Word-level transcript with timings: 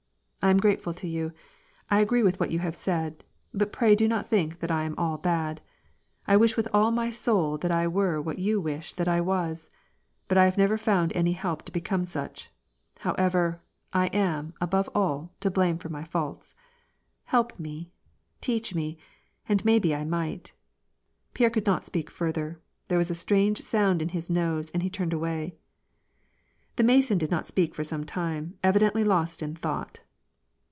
"Tarn 0.43 0.57
grateful 0.57 0.95
to 0.95 1.07
you. 1.07 1.33
I 1.91 1.99
agree 1.99 2.23
with 2.23 2.39
what 2.39 2.49
you 2.49 2.57
have 2.59 2.75
said. 2.75 3.23
But 3.53 3.71
pray 3.71 3.93
do 3.95 4.07
not 4.07 4.27
think 4.27 4.57
that 4.59 4.71
I 4.71 4.85
am 4.85 4.95
all 4.97 5.19
bad! 5.19 5.61
I 6.27 6.35
wish 6.35 6.57
with 6.57 6.67
all 6.73 6.89
my 6.89 7.11
soul 7.11 7.59
that 7.59 7.69
I 7.69 7.87
were 7.87 8.19
what 8.19 8.39
you 8.39 8.59
wish 8.59 8.91
that 8.93 9.07
I 9.07 9.21
was— 9.21 9.69
but 10.27 10.39
I 10.39 10.45
have 10.45 10.57
never 10.57 10.79
found 10.79 11.13
any 11.13 11.33
help 11.33 11.61
to 11.65 11.71
become 11.71 12.07
such; 12.07 12.49
however, 13.01 13.61
I 13.93 14.07
am, 14.07 14.55
above 14.59 14.89
all, 14.95 15.31
to 15.41 15.51
blame 15.51 15.77
for 15.77 15.89
ray 15.89 16.03
faults. 16.05 16.55
Help 17.25 17.59
me 17.59 17.91
I 17.91 17.93
teach 18.41 18.73
me, 18.73 18.97
and 19.47 19.63
maybe 19.63 19.89
T 19.89 20.05
might 20.05 20.53
"—Pierre 21.35 21.51
could 21.51 21.67
not 21.67 21.83
speak 21.83 22.09
further. 22.09 22.59
There 22.87 22.97
was 22.97 23.11
a 23.11 23.15
strange 23.15 23.59
sound 23.61 24.01
in 24.01 24.09
his 24.09 24.27
nose, 24.27 24.71
and 24.71 24.81
he 24.81 24.89
turned 24.89 25.13
away. 25.13 25.53
The 26.77 26.83
Mason 26.83 27.19
did 27.19 27.29
not 27.29 27.45
speak 27.45 27.75
for 27.75 27.83
some 27.83 28.05
time, 28.05 28.57
evidently 28.63 29.03
lost 29.03 29.43
in 29.43 29.55
thought. 29.55 29.99